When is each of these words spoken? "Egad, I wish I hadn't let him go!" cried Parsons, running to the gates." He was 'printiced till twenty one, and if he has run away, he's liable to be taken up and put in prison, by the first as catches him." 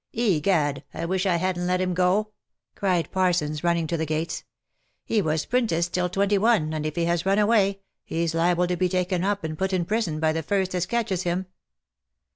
"Egad, 0.33 0.83
I 0.95 1.05
wish 1.05 1.27
I 1.27 1.35
hadn't 1.35 1.67
let 1.67 1.79
him 1.79 1.93
go!" 1.93 2.31
cried 2.75 3.11
Parsons, 3.11 3.63
running 3.63 3.85
to 3.85 3.97
the 3.97 4.05
gates." 4.07 4.43
He 5.05 5.21
was 5.21 5.45
'printiced 5.45 5.91
till 5.93 6.09
twenty 6.09 6.39
one, 6.39 6.73
and 6.73 6.87
if 6.87 6.95
he 6.95 7.05
has 7.05 7.23
run 7.23 7.37
away, 7.37 7.81
he's 8.03 8.33
liable 8.33 8.65
to 8.65 8.75
be 8.75 8.89
taken 8.89 9.23
up 9.23 9.43
and 9.43 9.55
put 9.59 9.73
in 9.73 9.85
prison, 9.85 10.19
by 10.19 10.33
the 10.33 10.41
first 10.41 10.73
as 10.73 10.87
catches 10.87 11.21
him." 11.21 11.45